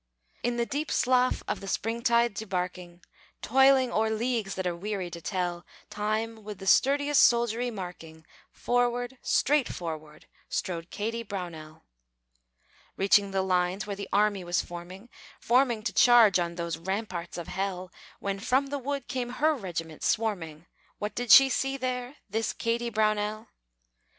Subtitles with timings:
[0.41, 3.03] In the deep slough of the springtide debarking,
[3.43, 9.19] Toiling o'er leagues that are weary to tell, Time with the sturdiest soldiery marking, Forward,
[9.21, 11.83] straight forward, strode Kady Brownell.
[12.97, 15.07] Reaching the lines where the army was forming,
[15.39, 20.01] Forming to charge on those ramparts of hell, When from the wood came her regiment
[20.03, 20.65] swarming,
[20.97, 23.49] What did she see there this Kady Brownell?